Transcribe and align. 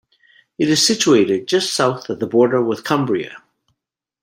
It 0.57 0.67
is 0.67 0.83
situated 0.83 1.47
just 1.47 1.71
south 1.75 2.09
of 2.09 2.19
the 2.19 2.25
border 2.25 2.59
with 2.59 2.83
Cumbria. 2.83 3.37